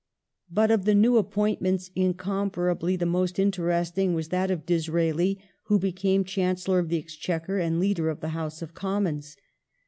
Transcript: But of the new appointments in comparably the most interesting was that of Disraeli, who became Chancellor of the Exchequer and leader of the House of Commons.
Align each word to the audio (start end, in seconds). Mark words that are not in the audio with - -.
But 0.49 0.71
of 0.71 0.85
the 0.85 0.95
new 0.95 1.17
appointments 1.17 1.91
in 1.93 2.15
comparably 2.15 2.97
the 2.97 3.05
most 3.05 3.37
interesting 3.37 4.15
was 4.15 4.29
that 4.29 4.49
of 4.49 4.65
Disraeli, 4.65 5.37
who 5.65 5.77
became 5.77 6.23
Chancellor 6.23 6.79
of 6.79 6.89
the 6.89 6.97
Exchequer 6.97 7.59
and 7.59 7.79
leader 7.79 8.09
of 8.09 8.19
the 8.19 8.29
House 8.29 8.63
of 8.63 8.73
Commons. 8.73 9.37